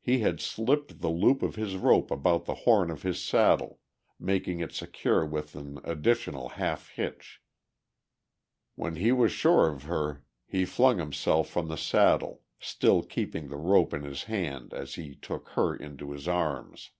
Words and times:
He 0.00 0.18
had 0.18 0.40
slipped 0.40 0.98
the 1.00 1.10
loop 1.10 1.44
of 1.44 1.54
his 1.54 1.76
rope 1.76 2.10
about 2.10 2.44
the 2.44 2.56
horn 2.66 2.90
of 2.90 3.04
his 3.04 3.22
saddle, 3.22 3.78
making 4.18 4.58
it 4.58 4.72
secure 4.72 5.24
with 5.24 5.54
an 5.54 5.78
additional 5.84 6.48
half 6.48 6.88
hitch; 6.88 7.40
when 8.74 8.96
he 8.96 9.12
was 9.12 9.30
sure 9.30 9.68
of 9.68 9.84
her 9.84 10.24
he 10.44 10.64
flung 10.64 10.98
himself 10.98 11.48
from 11.48 11.68
the 11.68 11.76
saddle, 11.76 12.42
still 12.58 13.04
keeping 13.04 13.46
the 13.46 13.56
rope 13.58 13.94
in 13.94 14.02
his 14.02 14.24
hand 14.24 14.74
as 14.74 14.96
he 14.96 15.14
took 15.14 15.50
her 15.50 15.72
into 15.76 16.10
his 16.10 16.26
arms. 16.26 16.90